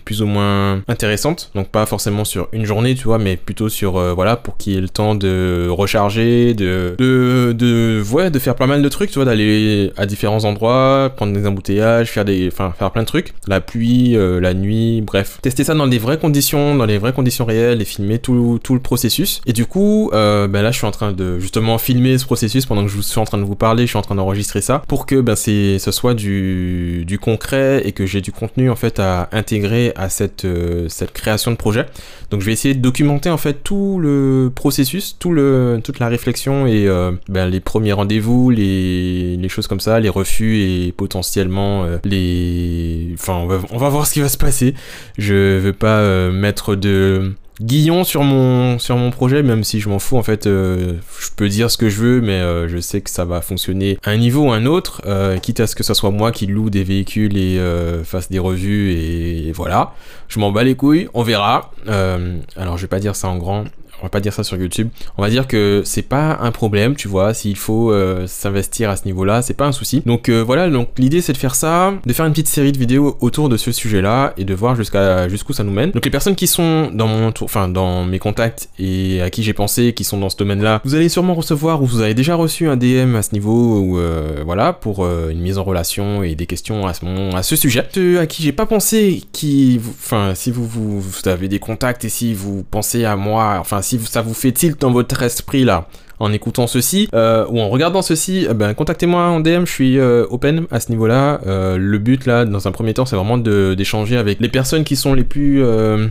plus 0.05 0.21
ou 0.21 0.25
moins 0.25 0.81
intéressante, 0.87 1.51
donc 1.55 1.69
pas 1.69 1.85
forcément 1.85 2.25
sur 2.25 2.47
une 2.51 2.65
journée, 2.65 2.95
tu 2.95 3.05
vois, 3.05 3.17
mais 3.17 3.37
plutôt 3.37 3.69
sur 3.69 3.93
voilà 4.15 4.35
pour 4.35 4.57
qu'il 4.57 4.73
y 4.73 4.77
ait 4.77 4.81
le 4.81 4.89
temps 4.89 5.15
de 5.15 5.67
recharger, 5.69 6.53
de 6.53 6.95
de 6.97 7.53
de 7.53 8.03
ouais, 8.11 8.29
de 8.29 8.39
faire 8.39 8.55
pas 8.55 8.67
mal 8.67 8.81
de 8.81 8.89
trucs, 8.89 9.09
tu 9.09 9.15
vois, 9.15 9.25
d'aller 9.25 9.91
à 9.97 10.05
différents 10.05 10.45
endroits, 10.45 11.11
prendre 11.15 11.33
des 11.33 11.45
embouteillages, 11.45 12.09
faire 12.09 12.25
des 12.25 12.47
enfin 12.47 12.73
faire 12.77 12.91
plein 12.91 13.03
de 13.03 13.07
trucs, 13.07 13.33
la 13.47 13.61
pluie, 13.61 14.15
la 14.17 14.53
nuit, 14.53 15.01
bref, 15.01 15.39
tester 15.41 15.63
ça 15.63 15.73
dans 15.73 15.87
des 15.87 15.99
vraies 15.99 16.19
conditions, 16.19 16.75
dans 16.75 16.85
les 16.85 16.97
vraies 16.97 17.13
conditions 17.13 17.45
réelles 17.45 17.81
et 17.81 17.85
filmer 17.85 18.19
tout, 18.19 18.59
tout 18.63 18.73
le 18.73 18.79
processus. 18.79 19.41
Et 19.45 19.53
du 19.53 19.65
coup, 19.65 20.09
ben 20.11 20.61
là, 20.61 20.71
je 20.71 20.77
suis 20.77 20.87
en 20.87 20.91
train 20.91 21.11
de 21.11 21.39
justement 21.39 21.77
filmer 21.77 22.17
ce 22.17 22.25
processus 22.25 22.65
pendant 22.65 22.83
que 22.83 22.89
je 22.89 22.95
vous 22.95 23.01
suis 23.15 23.21
en 23.21 23.25
train 23.25 23.37
de 23.37 23.43
vous 23.43 23.55
parler, 23.55 23.83
je 23.83 23.89
suis 23.89 23.97
en 23.97 24.01
train 24.01 24.15
d'enregistrer 24.15 24.61
ça 24.61 24.83
pour 24.87 25.05
que 25.05 25.21
ben, 25.21 25.35
c'est, 25.35 25.79
ce 25.79 25.91
soit 25.91 26.13
du, 26.13 27.03
du 27.05 27.17
concret 27.19 27.81
et 27.85 27.91
que 27.91 28.05
j'ai 28.05 28.21
du 28.21 28.31
contenu 28.31 28.69
en 28.69 28.75
fait 28.75 28.99
à 28.99 29.29
intégrer 29.31 29.93
à 29.95 30.09
cette, 30.09 30.45
euh, 30.45 30.87
cette 30.89 31.13
création 31.13 31.51
de 31.51 31.55
projet. 31.55 31.85
Donc 32.29 32.41
je 32.41 32.45
vais 32.45 32.53
essayer 32.53 32.73
de 32.73 32.81
documenter 32.81 33.29
en 33.29 33.37
fait 33.37 33.63
tout 33.63 33.99
le 33.99 34.51
processus, 34.53 35.15
tout 35.17 35.31
le, 35.31 35.79
toute 35.83 35.99
la 35.99 36.07
réflexion 36.07 36.67
et 36.67 36.87
euh, 36.87 37.11
ben, 37.29 37.47
les 37.49 37.59
premiers 37.59 37.93
rendez-vous, 37.93 38.49
les, 38.49 39.37
les 39.37 39.49
choses 39.49 39.67
comme 39.67 39.79
ça, 39.79 39.99
les 39.99 40.09
refus 40.09 40.59
et 40.59 40.91
potentiellement 40.91 41.85
euh, 41.85 41.97
les... 42.03 43.11
Enfin 43.13 43.33
on 43.35 43.47
va, 43.47 43.59
on 43.71 43.77
va 43.77 43.89
voir 43.89 44.05
ce 44.07 44.13
qui 44.13 44.21
va 44.21 44.29
se 44.29 44.37
passer. 44.37 44.73
Je 45.17 45.57
veux 45.59 45.73
pas 45.73 46.29
mettre 46.31 46.75
de 46.75 47.33
Guillon 47.61 48.03
sur 48.03 48.23
mon 48.23 48.79
sur 48.79 48.97
mon 48.97 49.11
projet 49.11 49.41
même 49.43 49.63
si 49.63 49.79
je 49.79 49.87
m'en 49.87 49.99
fous 49.99 50.17
en 50.17 50.23
fait 50.23 50.45
euh, 50.45 50.93
je 51.19 51.29
peux 51.35 51.47
dire 51.47 51.71
ce 51.71 51.77
que 51.77 51.89
je 51.89 52.01
veux 52.01 52.21
mais 52.21 52.33
euh, 52.33 52.67
je 52.67 52.79
sais 52.79 53.01
que 53.01 53.09
ça 53.09 53.23
va 53.23 53.41
fonctionner 53.41 53.97
à 54.03 54.11
un 54.11 54.17
niveau 54.17 54.47
ou 54.47 54.51
un 54.51 54.65
autre 54.65 55.01
euh, 55.05 55.37
quitte 55.37 55.59
à 55.61 55.67
ce 55.67 55.75
que 55.75 55.83
ce 55.83 55.93
soit 55.93 56.11
moi 56.11 56.31
qui 56.31 56.47
loue 56.47 56.69
des 56.69 56.83
véhicules 56.83 57.37
et 57.37 57.59
fasse 58.03 58.29
des 58.29 58.39
revues 58.39 58.91
et, 58.91 59.47
et 59.47 59.51
voilà. 59.51 59.93
Je 60.27 60.39
m'en 60.39 60.51
bats 60.51 60.63
les 60.63 60.75
couilles 60.75 61.07
on 61.13 61.23
verra. 61.23 61.71
Alors 61.87 62.77
je 62.77 62.81
vais 62.81 62.87
pas 62.87 62.99
dire 62.99 63.15
ça 63.15 63.29
en 63.29 63.37
grand 63.37 63.65
va 64.05 64.09
pas 64.09 64.21
dire 64.21 64.33
ça 64.33 64.43
sur 64.43 64.57
YouTube. 64.57 64.89
On 65.17 65.21
va 65.21 65.29
dire 65.29 65.47
que 65.47 65.81
c'est 65.83 66.01
pas 66.01 66.37
un 66.41 66.51
problème, 66.51 66.95
tu 66.95 67.07
vois, 67.07 67.33
s'il 67.33 67.57
faut 67.57 67.91
euh, 67.91 68.27
s'investir 68.27 68.89
à 68.89 68.95
ce 68.95 69.05
niveau-là, 69.05 69.41
c'est 69.41 69.53
pas 69.53 69.65
un 69.65 69.71
souci. 69.71 70.01
Donc 70.05 70.29
euh, 70.29 70.41
voilà, 70.43 70.69
donc 70.69 70.89
l'idée 70.97 71.21
c'est 71.21 71.33
de 71.33 71.37
faire 71.37 71.55
ça, 71.55 71.93
de 72.05 72.13
faire 72.13 72.25
une 72.25 72.31
petite 72.31 72.47
série 72.47 72.71
de 72.71 72.77
vidéos 72.77 73.17
autour 73.19 73.49
de 73.49 73.57
ce 73.57 73.71
sujet-là 73.71 74.33
et 74.37 74.45
de 74.45 74.53
voir 74.53 74.75
jusqu'à 74.75 75.27
jusqu'où 75.27 75.53
ça 75.53 75.63
nous 75.63 75.71
mène. 75.71 75.91
Donc 75.91 76.05
les 76.05 76.11
personnes 76.11 76.35
qui 76.35 76.47
sont 76.47 76.91
dans 76.93 77.07
mon 77.07 77.31
tour, 77.31 77.45
enfin 77.45 77.67
dans 77.67 78.05
mes 78.05 78.19
contacts 78.19 78.69
et 78.79 79.21
à 79.21 79.29
qui 79.29 79.43
j'ai 79.43 79.53
pensé, 79.53 79.93
qui 79.93 80.03
sont 80.03 80.17
dans 80.17 80.29
ce 80.29 80.37
domaine-là, 80.37 80.81
vous 80.85 80.95
allez 80.95 81.09
sûrement 81.09 81.33
recevoir 81.33 81.81
ou 81.81 81.85
vous 81.85 82.01
avez 82.01 82.13
déjà 82.13 82.35
reçu 82.35 82.67
un 82.67 82.77
DM 82.77 83.15
à 83.15 83.21
ce 83.21 83.33
niveau 83.33 83.79
ou 83.79 83.99
euh, 83.99 84.43
voilà 84.45 84.73
pour 84.73 85.05
une 85.05 85.39
mise 85.39 85.57
en 85.57 85.63
relation 85.63 86.23
et 86.23 86.35
des 86.35 86.45
questions 86.45 86.87
à 86.87 86.93
ce 86.93 87.05
moment, 87.05 87.35
à 87.35 87.43
ce 87.43 87.55
sujet. 87.55 87.87
Ceux 87.91 88.19
à 88.19 88.27
qui 88.27 88.43
j'ai 88.43 88.51
pas 88.51 88.65
pensé, 88.65 89.23
qui, 89.31 89.79
enfin 89.83 90.33
si 90.35 90.51
vous, 90.51 90.65
vous, 90.65 91.01
vous 91.01 91.27
avez 91.27 91.47
des 91.47 91.59
contacts 91.59 92.05
et 92.05 92.09
si 92.09 92.33
vous 92.33 92.63
pensez 92.69 93.05
à 93.05 93.15
moi, 93.15 93.57
enfin 93.59 93.81
si 93.81 93.94
ça 93.99 94.21
vous 94.21 94.33
fait 94.33 94.51
tilt 94.51 94.79
dans 94.81 94.91
votre 94.91 95.21
esprit 95.21 95.63
là, 95.63 95.87
en 96.19 96.31
écoutant 96.31 96.67
ceci 96.67 97.09
euh, 97.13 97.45
ou 97.49 97.59
en 97.59 97.69
regardant 97.69 98.01
ceci, 98.01 98.47
eh 98.49 98.53
ben, 98.53 98.73
contactez-moi 98.73 99.23
en 99.27 99.39
DM, 99.39 99.65
je 99.65 99.71
suis 99.71 99.99
euh, 99.99 100.25
open 100.29 100.65
à 100.71 100.79
ce 100.79 100.89
niveau-là. 100.89 101.41
Euh, 101.45 101.77
le 101.77 101.97
but 101.97 102.25
là, 102.25 102.45
dans 102.45 102.67
un 102.67 102.71
premier 102.71 102.93
temps, 102.93 103.05
c'est 103.05 103.15
vraiment 103.15 103.37
d'échanger 103.37 104.17
avec 104.17 104.39
les 104.39 104.49
personnes 104.49 104.83
qui 104.83 104.95
sont 104.95 105.13
les 105.13 105.23
plus, 105.23 105.63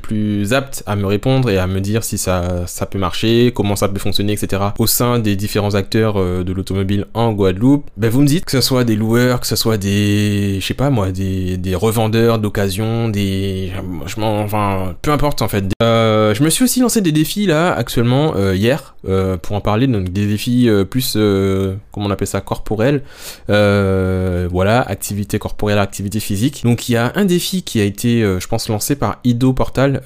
plus 0.03 0.53
aptes 0.53 0.83
à 0.87 0.97
me 0.97 1.07
répondre 1.07 1.51
et 1.51 1.59
à 1.59 1.67
me 1.67 1.81
dire 1.81 2.05
si 2.05 2.19
ça, 2.19 2.67
ça 2.67 2.87
peut 2.87 2.99
marcher, 2.99 3.53
comment 3.55 3.77
ça 3.77 3.89
peut 3.89 3.99
fonctionner, 3.99 4.33
etc. 4.33 4.63
Au 4.79 4.87
sein 4.87 5.19
des 5.19 5.37
différents 5.37 5.75
acteurs 5.75 6.15
de 6.15 6.53
l'automobile 6.53 7.07
en 7.15 7.33
Guadeloupe, 7.33 7.89
ben, 7.97 8.11
vous 8.11 8.23
me 8.23 8.27
dites 8.27 8.45
que 8.45 8.53
ce 8.53 8.61
soit 8.61 8.85
des 8.85 8.97
loueurs, 8.97 9.41
que 9.41 9.47
ce 9.47 9.57
soit 9.57 9.77
des, 9.77 10.59
je 10.61 10.67
sais 10.67 10.75
pas 10.75 10.91
moi, 10.91 11.11
des, 11.11 11.75
revendeurs 11.75 12.39
d'occasion, 12.39 13.09
des, 13.09 13.73
enfin, 14.21 14.95
peu 15.03 15.11
importe 15.11 15.43
en 15.43 15.49
fait. 15.49 15.65
je 15.81 16.43
me 16.43 16.51
suis 16.51 16.65
aussi 16.65 16.81
lancé 16.81 17.01
des 17.01 17.13
défis 17.13 17.47
là 17.47 17.73
actuellement 17.73 18.35
hier 18.53 18.95
pour 19.43 19.57
en 19.57 19.61
parler 19.61 19.87
donc 19.95 20.11
des 20.11 20.27
défis 20.27 20.69
euh, 20.69 20.85
plus, 20.85 21.15
euh, 21.17 21.77
comment 21.93 22.07
on 22.07 22.11
appelle 22.11 22.27
ça, 22.27 22.41
corporels. 22.41 23.03
Euh, 23.51 24.49
voilà, 24.51 24.83
activité 24.83 25.39
corporelle, 25.39 25.79
activité 25.79 26.21
physique. 26.21 26.63
Donc 26.65 26.89
il 26.89 26.93
y 26.93 26.97
a 26.97 27.13
un 27.15 27.25
défi 27.25 27.63
qui 27.63 27.81
a 27.81 27.85
été, 27.85 28.21
je 28.21 28.47
pense, 28.47 28.69
lancé 28.69 28.97
par 28.97 29.21
Ido 29.25 29.53
Portal. 29.53 30.03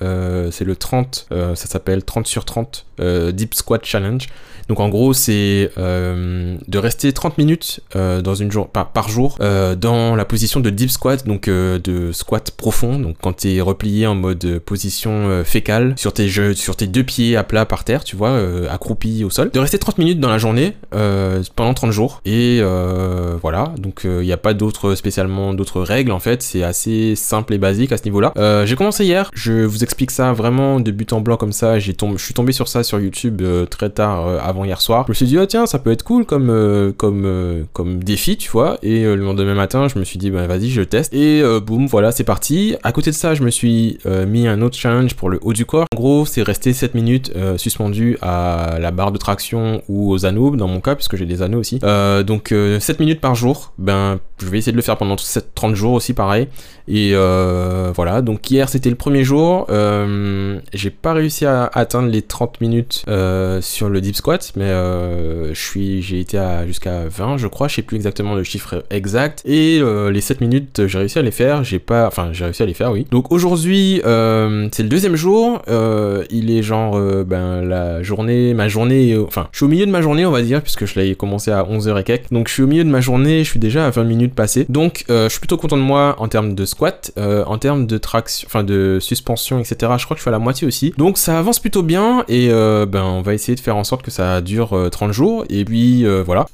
c'est 0.50 0.64
le 0.64 0.76
30, 0.76 1.26
euh, 1.32 1.54
ça 1.54 1.66
s'appelle 1.66 2.04
30 2.04 2.26
sur 2.26 2.44
30 2.44 2.86
euh, 3.00 3.32
Deep 3.32 3.54
Squat 3.54 3.84
Challenge. 3.84 4.26
Donc 4.68 4.80
en 4.80 4.90
gros, 4.90 5.14
c'est 5.14 5.70
de 5.78 6.78
rester 6.78 7.10
30 7.14 7.38
minutes 7.38 7.80
dans 7.94 8.34
une 8.34 8.52
jour, 8.52 8.68
par, 8.68 9.08
jour 9.08 9.38
dans 9.38 10.14
la 10.14 10.24
position 10.26 10.60
de 10.60 10.68
deep 10.68 10.90
squat, 10.90 11.26
donc 11.26 11.48
de 11.48 12.12
squat 12.12 12.50
profond. 12.50 12.98
Donc 12.98 13.16
quand 13.22 13.32
tu 13.32 13.54
es 13.54 13.60
replié 13.62 14.06
en 14.06 14.14
mode 14.14 14.58
position 14.58 15.42
fécale 15.42 15.94
sur 15.96 16.12
tes 16.12 16.28
jeux, 16.28 16.52
sur 16.52 16.76
tes 16.76 16.86
deux 16.86 17.02
pieds 17.02 17.34
à 17.34 17.44
plat 17.44 17.64
par 17.64 17.84
terre, 17.84 18.04
tu 18.04 18.14
vois, 18.14 18.38
accroupi 18.68 19.24
au 19.24 19.30
sol. 19.30 19.50
De 19.50 19.58
rester 19.58 19.77
30 19.78 19.98
minutes 19.98 20.20
dans 20.20 20.30
la 20.30 20.38
journée 20.38 20.74
euh, 20.94 21.42
pendant 21.56 21.74
30 21.74 21.90
jours. 21.92 22.20
Et 22.24 22.58
euh, 22.60 23.36
voilà, 23.40 23.72
donc 23.78 24.02
il 24.04 24.20
n'y 24.20 24.32
a 24.32 24.36
pas 24.36 24.54
d'autres 24.54 24.94
spécialement 24.94 25.54
d'autres 25.54 25.80
règles 25.80 26.12
en 26.12 26.20
fait. 26.20 26.42
C'est 26.42 26.62
assez 26.62 27.14
simple 27.16 27.54
et 27.54 27.58
basique 27.58 27.92
à 27.92 27.96
ce 27.96 28.04
niveau-là. 28.04 28.32
Euh, 28.38 28.66
J'ai 28.66 28.76
commencé 28.76 29.04
hier. 29.04 29.30
Je 29.34 29.64
vous 29.64 29.82
explique 29.84 30.10
ça 30.10 30.32
vraiment 30.32 30.80
de 30.80 30.90
but 30.90 31.12
en 31.12 31.20
blanc 31.20 31.36
comme 31.36 31.52
ça. 31.52 31.78
J'ai 31.78 31.94
je 32.16 32.22
suis 32.24 32.34
tombé 32.34 32.52
sur 32.52 32.68
ça 32.68 32.82
sur 32.82 33.00
YouTube 33.00 33.42
euh, 33.42 33.66
très 33.66 33.90
tard 33.90 34.26
euh, 34.26 34.38
avant 34.42 34.64
hier 34.64 34.80
soir. 34.80 35.04
Je 35.06 35.12
me 35.12 35.14
suis 35.14 35.26
dit, 35.26 35.38
oh 35.38 35.46
tiens, 35.46 35.66
ça 35.66 35.78
peut 35.78 35.90
être 35.90 36.02
cool 36.02 36.24
comme, 36.24 36.50
euh, 36.50 36.92
comme, 36.96 37.24
euh, 37.24 37.64
comme 37.72 38.02
défi, 38.02 38.36
tu 38.36 38.50
vois. 38.50 38.78
Et 38.82 39.04
euh, 39.04 39.14
le 39.16 39.24
lendemain 39.24 39.54
matin, 39.54 39.88
je 39.88 39.98
me 39.98 40.04
suis 40.04 40.18
dit, 40.18 40.30
bah 40.30 40.46
vas-y, 40.46 40.68
je 40.70 40.82
teste. 40.82 41.12
Et 41.14 41.40
euh, 41.42 41.60
boum, 41.60 41.86
voilà, 41.86 42.12
c'est 42.12 42.24
parti. 42.24 42.76
À 42.82 42.92
côté 42.92 43.10
de 43.10 43.16
ça, 43.16 43.34
je 43.34 43.42
me 43.42 43.50
suis 43.50 43.98
euh, 44.06 44.26
mis 44.26 44.46
un 44.46 44.62
autre 44.62 44.76
challenge 44.76 45.14
pour 45.14 45.28
le 45.30 45.38
haut 45.42 45.52
du 45.52 45.64
corps. 45.66 45.86
En 45.94 45.96
gros, 45.96 46.26
c'est 46.26 46.42
rester 46.42 46.72
7 46.72 46.94
minutes 46.94 47.32
euh, 47.36 47.58
suspendu 47.58 48.16
à 48.22 48.78
la 48.80 48.90
barre 48.90 49.12
de 49.12 49.18
traction 49.18 49.67
ou 49.88 50.12
aux 50.12 50.26
anneaux, 50.26 50.54
dans 50.56 50.68
mon 50.68 50.80
cas, 50.80 50.94
puisque 50.94 51.16
j'ai 51.16 51.26
des 51.26 51.42
anneaux 51.42 51.60
aussi. 51.60 51.78
Euh, 51.82 52.22
donc, 52.22 52.52
euh, 52.52 52.80
7 52.80 53.00
minutes 53.00 53.20
par 53.20 53.34
jour. 53.34 53.72
Ben, 53.78 54.18
je 54.40 54.46
vais 54.46 54.58
essayer 54.58 54.72
de 54.72 54.76
le 54.76 54.82
faire 54.82 54.96
pendant 54.96 55.16
7, 55.16 55.54
30 55.54 55.74
jours 55.74 55.92
aussi, 55.92 56.14
pareil. 56.14 56.48
Et 56.90 57.10
euh, 57.12 57.92
voilà, 57.94 58.22
donc 58.22 58.50
hier 58.50 58.68
c'était 58.68 58.88
le 58.88 58.96
premier 58.96 59.22
jour. 59.22 59.66
Euh, 59.68 60.58
j'ai 60.72 60.88
pas 60.88 61.12
réussi 61.12 61.44
à 61.44 61.70
atteindre 61.74 62.08
les 62.08 62.22
30 62.22 62.62
minutes 62.62 63.04
euh, 63.08 63.60
sur 63.60 63.90
le 63.90 64.00
deep 64.00 64.16
squat, 64.16 64.52
mais 64.56 64.64
euh, 64.64 65.52
j'ai 65.52 66.20
été 66.20 66.40
jusqu'à 66.66 67.06
20, 67.08 67.36
je 67.36 67.46
crois. 67.46 67.68
Je 67.68 67.74
sais 67.74 67.82
plus 67.82 67.96
exactement 67.96 68.34
le 68.34 68.42
chiffre 68.42 68.84
exact. 68.90 69.42
Et 69.44 69.80
euh, 69.82 70.10
les 70.10 70.22
7 70.22 70.40
minutes, 70.40 70.86
j'ai 70.86 70.98
réussi 70.98 71.18
à 71.18 71.22
les 71.22 71.30
faire. 71.30 71.62
J'ai 71.62 71.78
pas, 71.78 72.06
enfin, 72.06 72.30
j'ai 72.32 72.44
réussi 72.44 72.62
à 72.62 72.66
les 72.66 72.74
faire, 72.74 72.90
oui. 72.90 73.06
Donc 73.10 73.32
aujourd'hui, 73.32 74.00
euh, 74.06 74.68
c'est 74.72 74.82
le 74.82 74.88
deuxième 74.88 75.16
jour. 75.16 75.60
Euh, 75.68 76.24
il 76.30 76.50
est 76.50 76.62
genre, 76.62 76.96
euh, 76.96 77.22
ben 77.24 77.62
la 77.62 78.02
journée, 78.02 78.54
ma 78.54 78.68
journée, 78.68 79.12
euh, 79.12 79.24
enfin, 79.26 79.48
je 79.58 79.64
suis 79.64 79.66
au 79.66 79.70
milieu 79.70 79.86
de 79.86 79.90
ma 79.90 80.02
journée, 80.02 80.24
on 80.24 80.30
va 80.30 80.40
dire, 80.40 80.62
puisque 80.62 80.84
je 80.84 81.00
l'ai 81.00 81.16
commencé 81.16 81.50
à 81.50 81.64
11h 81.64 81.98
et 81.98 82.04
quelques. 82.04 82.30
Donc 82.30 82.46
je 82.46 82.52
suis 82.52 82.62
au 82.62 82.68
milieu 82.68 82.84
de 82.84 82.90
ma 82.90 83.00
journée, 83.00 83.42
je 83.42 83.50
suis 83.50 83.58
déjà 83.58 83.88
à 83.88 83.90
20 83.90 84.04
minutes 84.04 84.32
passées. 84.32 84.64
Donc 84.68 85.04
euh, 85.10 85.24
je 85.24 85.30
suis 85.30 85.40
plutôt 85.40 85.56
content 85.56 85.76
de 85.76 85.82
moi 85.82 86.14
en 86.20 86.28
termes 86.28 86.54
de 86.54 86.64
squat, 86.64 87.10
euh, 87.18 87.44
en 87.44 87.58
termes 87.58 87.84
de 87.88 87.98
traction, 87.98 88.46
enfin 88.46 88.62
de 88.62 88.98
suspension, 89.00 89.58
etc. 89.58 89.94
Je 89.98 90.04
crois 90.04 90.14
que 90.14 90.18
je 90.18 90.22
suis 90.22 90.28
à 90.28 90.30
la 90.30 90.38
moitié 90.38 90.64
aussi. 90.64 90.94
Donc 90.96 91.18
ça 91.18 91.40
avance 91.40 91.58
plutôt 91.58 91.82
bien 91.82 92.24
et 92.28 92.50
euh, 92.52 92.86
ben 92.86 93.02
on 93.02 93.20
va 93.20 93.34
essayer 93.34 93.56
de 93.56 93.60
faire 93.60 93.74
en 93.74 93.82
sorte 93.82 94.02
que 94.02 94.12
ça 94.12 94.40
dure 94.42 94.76
euh, 94.76 94.90
30 94.90 95.10
jours 95.10 95.44
et 95.50 95.64
puis 95.64 96.06
voilà. 96.24 96.46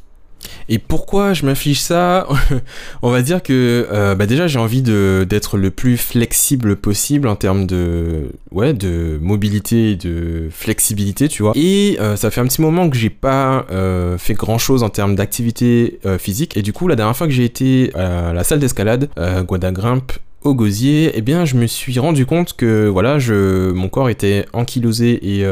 Et 0.68 0.78
pourquoi 0.78 1.32
je 1.32 1.44
m'affiche 1.44 1.80
ça 1.80 2.26
On 3.02 3.10
va 3.10 3.22
dire 3.22 3.42
que 3.42 3.86
euh, 3.92 4.14
bah 4.14 4.26
déjà 4.26 4.46
j'ai 4.46 4.58
envie 4.58 4.82
d'être 4.82 5.56
le 5.56 5.70
plus 5.70 5.96
flexible 5.96 6.76
possible 6.76 7.28
en 7.28 7.36
termes 7.36 7.66
de 7.66 8.30
ouais 8.50 8.72
de 8.72 9.18
mobilité 9.20 9.92
et 9.92 9.96
de 9.96 10.48
flexibilité, 10.50 11.28
tu 11.28 11.42
vois. 11.42 11.52
Et 11.54 11.98
euh, 12.00 12.16
ça 12.16 12.30
fait 12.30 12.40
un 12.40 12.46
petit 12.46 12.62
moment 12.62 12.88
que 12.88 12.96
j'ai 12.96 13.10
pas 13.10 13.66
euh, 13.70 14.18
fait 14.18 14.34
grand 14.34 14.58
chose 14.58 14.82
en 14.82 14.90
termes 14.90 15.14
d'activité 15.14 15.98
physique. 16.18 16.56
Et 16.56 16.62
du 16.62 16.72
coup 16.72 16.88
la 16.88 16.96
dernière 16.96 17.16
fois 17.16 17.26
que 17.26 17.32
j'ai 17.32 17.44
été 17.44 17.94
à 17.94 18.32
la 18.32 18.44
salle 18.44 18.58
d'escalade, 18.58 19.08
Guadagrimpe 19.46 20.12
au 20.42 20.54
gosier, 20.54 21.12
eh 21.14 21.22
bien 21.22 21.44
je 21.44 21.56
me 21.56 21.66
suis 21.66 21.98
rendu 21.98 22.26
compte 22.26 22.54
que 22.54 22.86
voilà 22.86 23.18
je 23.18 23.70
mon 23.72 23.88
corps 23.88 24.10
était 24.10 24.44
ankylosé 24.52 25.38
et 25.38 25.44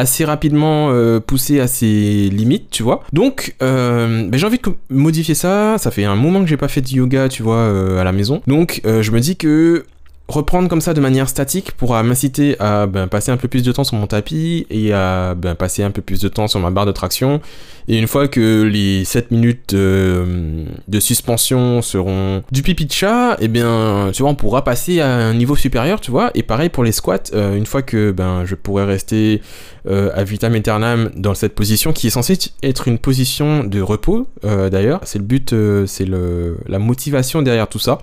assez 0.00 0.24
rapidement 0.24 0.88
euh, 0.90 1.20
poussé 1.20 1.60
à 1.60 1.66
ses 1.66 2.30
limites, 2.30 2.70
tu 2.70 2.82
vois. 2.82 3.04
Donc, 3.12 3.54
euh, 3.62 4.26
ben, 4.26 4.38
j'ai 4.38 4.46
envie 4.46 4.58
de 4.58 4.72
modifier 4.88 5.34
ça. 5.34 5.76
Ça 5.78 5.90
fait 5.90 6.04
un 6.04 6.16
moment 6.16 6.40
que 6.40 6.46
j'ai 6.46 6.56
pas 6.56 6.68
fait 6.68 6.80
de 6.80 6.88
yoga, 6.88 7.28
tu 7.28 7.42
vois, 7.42 7.56
euh, 7.56 8.00
à 8.00 8.04
la 8.04 8.12
maison. 8.12 8.42
Donc, 8.46 8.80
je 8.84 9.10
me 9.10 9.20
dis 9.20 9.36
que 9.36 9.84
reprendre 10.30 10.68
comme 10.68 10.80
ça 10.80 10.94
de 10.94 11.00
manière 11.00 11.28
statique 11.28 11.72
pourra 11.72 12.02
m'inciter 12.02 12.56
à 12.60 12.86
ben, 12.86 13.06
passer 13.08 13.30
un 13.30 13.36
peu 13.36 13.48
plus 13.48 13.62
de 13.62 13.72
temps 13.72 13.84
sur 13.84 13.96
mon 13.96 14.06
tapis 14.06 14.66
et 14.70 14.92
à 14.92 15.34
ben, 15.34 15.54
passer 15.54 15.82
un 15.82 15.90
peu 15.90 16.02
plus 16.02 16.20
de 16.20 16.28
temps 16.28 16.48
sur 16.48 16.60
ma 16.60 16.70
barre 16.70 16.86
de 16.86 16.92
traction. 16.92 17.40
Et 17.88 17.98
une 17.98 18.06
fois 18.06 18.28
que 18.28 18.62
les 18.62 19.04
7 19.04 19.30
minutes 19.30 19.74
euh, 19.74 20.64
de 20.86 21.00
suspension 21.00 21.82
seront 21.82 22.42
du 22.52 22.62
pipi 22.62 22.86
de 22.86 22.92
chat, 22.92 23.36
eh 23.40 23.48
bien, 23.48 24.10
tu 24.12 24.22
vois, 24.22 24.30
on 24.30 24.34
pourra 24.34 24.62
passer 24.62 25.00
à 25.00 25.08
un 25.08 25.34
niveau 25.34 25.56
supérieur, 25.56 26.00
tu 26.00 26.10
vois. 26.10 26.30
Et 26.34 26.42
pareil 26.42 26.68
pour 26.68 26.84
les 26.84 26.92
squats, 26.92 27.32
euh, 27.34 27.56
une 27.56 27.66
fois 27.66 27.82
que 27.82 28.12
ben, 28.12 28.44
je 28.44 28.54
pourrai 28.54 28.84
rester 28.84 29.42
euh, 29.88 30.10
à 30.14 30.24
vitam 30.24 30.54
aeternam 30.54 31.10
dans 31.16 31.34
cette 31.34 31.54
position 31.54 31.92
qui 31.92 32.06
est 32.06 32.10
censée 32.10 32.38
être 32.62 32.86
une 32.86 32.98
position 32.98 33.64
de 33.64 33.80
repos, 33.80 34.28
euh, 34.44 34.70
d'ailleurs. 34.70 35.00
C'est 35.04 35.18
le 35.18 35.24
but, 35.24 35.52
euh, 35.52 35.86
c'est 35.86 36.06
la 36.06 36.78
motivation 36.78 37.42
derrière 37.42 37.68
tout 37.68 37.78
ça. 37.78 37.98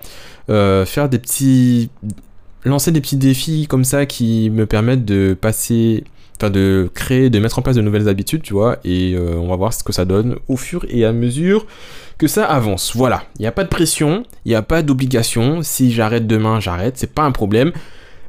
Euh, 0.50 0.86
faire 0.86 1.10
des 1.10 1.19
petits 1.19 1.89
lancer 2.67 2.91
des 2.91 3.01
petits 3.01 3.17
défis 3.17 3.67
comme 3.67 3.83
ça 3.83 4.05
qui 4.05 4.50
me 4.50 4.65
permettent 4.65 5.05
de 5.05 5.36
passer 5.39 6.03
enfin 6.39 6.50
de 6.50 6.89
créer 6.93 7.29
de 7.29 7.39
mettre 7.39 7.59
en 7.59 7.62
place 7.62 7.75
de 7.75 7.81
nouvelles 7.81 8.07
habitudes 8.07 8.43
tu 8.43 8.53
vois 8.53 8.77
et 8.83 9.13
euh, 9.15 9.36
on 9.39 9.47
va 9.47 9.55
voir 9.55 9.74
ce 9.74 9.83
que 9.83 9.91
ça 9.91 10.05
donne 10.05 10.38
au 10.47 10.55
fur 10.55 10.86
et 10.89 11.03
à 11.03 11.12
mesure 11.12 11.65
que 12.17 12.27
ça 12.27 12.45
avance 12.45 12.95
voilà 12.95 13.24
il 13.39 13.41
n'y 13.41 13.47
a 13.47 13.51
pas 13.51 13.63
de 13.63 13.69
pression 13.69 14.24
il 14.45 14.50
n'y 14.50 14.55
a 14.55 14.62
pas 14.62 14.83
d'obligation 14.83 15.62
si 15.63 15.91
j'arrête 15.91 16.27
demain 16.27 16.59
j'arrête 16.59 16.97
c'est 16.97 17.13
pas 17.13 17.24
un 17.24 17.31
problème 17.31 17.71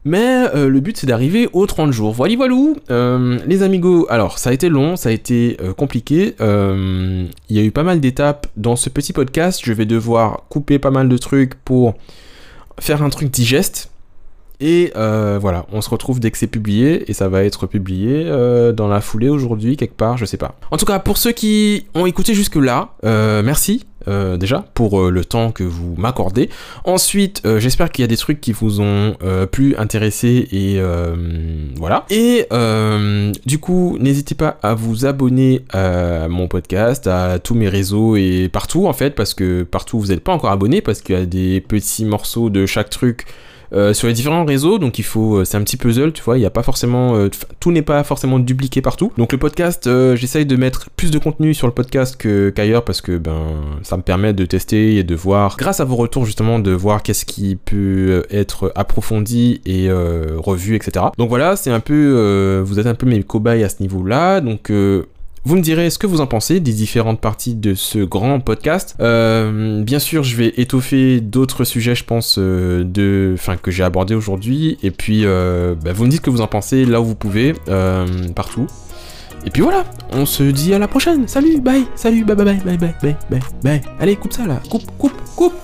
mais 0.04 0.47
euh, 0.54 0.71
le 0.71 0.80
but 0.80 0.97
c'est 0.97 1.07
d'arriver 1.07 1.50
aux 1.52 1.66
30 1.66 1.92
jours. 1.92 2.12
Voilà, 2.14 2.35
voilou. 2.37 2.76
Euh, 2.88 3.37
les 3.47 3.62
amigos, 3.62 4.07
alors 4.09 4.38
ça 4.38 4.50
a 4.50 4.52
été 4.54 4.71
long, 4.71 4.97
ça 4.97 5.11
a 5.11 5.12
été 5.12 5.59
compliqué. 5.76 6.35
Il 6.40 7.26
y 7.50 7.59
a 7.59 7.62
eu 7.62 7.73
pas 7.73 7.83
mal 7.83 8.00
d'étapes 8.00 8.47
dans 8.57 8.76
ce 8.76 8.88
petit 8.88 9.12
podcast. 9.12 9.61
Je 9.62 9.73
vais 9.73 9.85
devoir 9.85 10.45
couper 10.49 10.78
pas 10.78 10.92
mal 10.92 11.11
de 11.11 11.18
trucs 11.18 11.57
pour 11.57 11.95
faire 12.78 13.02
un 13.02 13.11
truc 13.11 13.30
digeste. 13.30 13.90
Et 14.61 14.93
euh, 14.97 15.38
voilà, 15.41 15.67
on 15.73 15.81
se 15.81 15.88
retrouve 15.88 16.19
dès 16.19 16.31
que 16.33 16.38
c'est 16.38 16.49
publié, 16.49 17.09
et 17.09 17.15
ça 17.15 17.29
va 17.29 17.45
être 17.45 17.67
publié 17.67 18.25
euh, 18.27 18.73
dans 18.73 18.88
la 18.88 19.00
foulée 19.00 19.29
aujourd'hui, 19.29 19.77
quelque 19.77 19.97
part, 19.97 20.17
je 20.17 20.25
sais 20.25 20.37
pas. 20.37 20.57
En 20.71 20.77
tout 20.77 20.87
cas, 20.87 20.99
pour 20.99 21.17
ceux 21.17 21.33
qui 21.33 21.87
ont 21.95 22.07
écouté 22.07 22.35
jusque-là, 22.35 22.91
euh, 23.05 23.43
merci 23.45 23.85
euh, 24.09 24.37
déjà 24.37 24.65
pour 24.75 25.00
euh, 25.00 25.11
le 25.11 25.25
temps 25.25 25.53
que 25.53 25.62
vous 25.62 25.95
m'accordez. 25.97 26.49
Ensuite, 26.85 27.43
euh, 27.45 27.61
j'espère 27.61 27.91
qu'il 27.93 28.03
y 28.03 28.05
a 28.05 28.09
des 28.09 28.17
trucs 28.17 28.41
qui 28.41 28.53
vous 28.53 28.81
ont 28.81 29.17
plus 29.53 29.77
intéressé, 29.77 30.49
et 30.50 30.81
voilà. 31.77 32.05
Et 32.11 32.47
du 33.47 33.59
coup, 33.59 33.97
n'hésitez 34.00 34.35
pas 34.35 34.59
à 34.65 34.75
vous 34.75 35.07
abonner 35.07 35.65
à 35.73 36.27
mon 36.27 36.49
podcast, 36.49 37.07
à 37.07 37.38
tous 37.38 37.55
mes 37.55 37.69
réseaux 37.69 38.17
et 38.17 38.49
partout 38.53 38.88
en 38.88 38.93
fait, 38.93 39.15
parce 39.15 39.35
que 39.35 39.62
partout 39.62 40.00
vous 40.00 40.09
n'êtes 40.09 40.25
pas 40.25 40.33
encore 40.33 40.50
abonné, 40.50 40.81
parce 40.81 41.00
qu'il 41.00 41.15
y 41.15 41.19
a 41.19 41.27
des 41.27 41.61
petits 41.61 42.05
morceaux 42.05 42.50
de 42.50 42.67
chaque 42.67 42.91
truc 42.91 43.27
euh, 43.73 43.93
sur 43.93 44.09
les 44.09 44.15
différents 44.15 44.45
réseaux, 44.45 44.79
donc 44.79 44.99
il 44.99 45.05
faut, 45.05 45.37
euh, 45.37 45.45
c'est 45.45 45.57
un 45.57 45.63
petit 45.63 45.77
puzzle, 45.77 46.13
tu 46.13 46.23
vois, 46.23 46.39
il 46.39 46.41
n'y 46.41 46.47
a 46.47 46.51
pas 46.51 46.63
forcément, 46.63 47.17
euh, 47.17 47.29
tout 47.61 47.71
n'est 47.71 47.83
pas 47.83 48.03
forcément 48.03 48.39
dupliqué 48.39 48.81
partout. 48.81 49.13
Donc 49.19 49.33
le 49.33 49.39
podcast, 49.39 49.89
j'essaye 50.15 50.47
de 50.47 50.57
mettre 50.57 50.91
plus 50.91 51.11
de 51.11 51.19
contenu 51.19 51.55
sur 51.55 51.67
le 51.67 51.73
podcast 51.73 52.17
qu'ailleurs 52.17 52.85
parce 52.85 53.01
que 53.01 53.19
ben 53.19 53.41
ça 53.83 53.97
me 53.97 54.03
permet 54.03 54.33
de 54.33 54.45
tester 54.47 54.97
et 54.97 55.05
de 55.05 55.15
voir, 55.15 55.57
grâce 55.59 55.81
à 55.81 55.85
vos 55.85 55.97
retours 55.97 56.25
justement, 56.25 56.59
de 56.59 56.71
voir 56.71 57.03
qu'est-ce 57.03 57.25
qui 57.25 57.57
peut 57.57 58.25
être 58.31 58.73
approfondi 58.75 59.61
et 59.67 59.91
revu, 59.91 60.77
etc. 60.77 61.07
Donc 61.19 61.29
voilà, 61.29 61.57
c'est 61.57 61.71
un 61.71 61.81
peu, 61.81 62.63
vous 62.65 62.79
êtes 62.79 62.87
un 62.87 62.95
peu 62.95 63.07
mes 63.07 63.23
cobayes 63.23 63.65
à 63.65 63.69
ce 63.69 63.83
niveau-là, 63.83 64.41
donc. 64.41 64.73
Vous 65.45 65.57
me 65.57 65.61
direz 65.61 65.90
ce 65.90 65.99
que 65.99 66.07
vous 66.07 66.21
en 66.21 66.26
pensez 66.26 66.61
des 66.61 66.73
différentes 66.73 67.21
parties 67.21 67.54
de 67.54 67.75
ce 67.75 67.99
grand 67.99 68.40
podcast. 68.40 68.97
Euh, 69.00 69.83
bien 69.83 69.99
sûr, 69.99 70.23
je 70.23 70.37
vais 70.37 70.52
étoffer 70.57 71.21
d'autres 71.21 71.64
sujets, 71.64 71.95
je 71.95 72.04
pense, 72.04 72.37
euh, 72.38 72.85
que 73.62 73.71
j'ai 73.71 73.83
abordé 73.83 74.14
aujourd'hui. 74.14 74.78
Et 74.83 74.90
puis, 74.90 75.23
euh, 75.25 75.75
bah, 75.75 75.92
vous 75.92 76.04
me 76.04 76.11
dites 76.11 76.21
ce 76.21 76.25
que 76.25 76.30
vous 76.30 76.40
en 76.40 76.47
pensez 76.47 76.85
là 76.85 77.00
où 77.00 77.04
vous 77.04 77.14
pouvez, 77.14 77.54
euh, 77.68 78.07
partout. 78.35 78.66
Et 79.47 79.50
puis 79.50 79.62
voilà, 79.62 79.85
on 80.12 80.26
se 80.26 80.42
dit 80.42 80.75
à 80.75 80.78
la 80.78 80.88
prochaine. 80.88 81.28
Salut, 81.28 81.61
bye, 81.61 81.85
salut, 81.95 82.25
bye, 82.25 82.37
bye, 82.37 82.45
bye, 82.45 82.76
bye, 82.76 82.95
bye, 83.00 83.16
bye, 83.30 83.40
bye. 83.62 83.80
Allez, 84.00 84.16
coupe 84.16 84.33
ça 84.33 84.47
là, 84.47 84.61
coupe, 84.68 84.85
coupe, 84.99 85.12
coupe. 85.37 85.54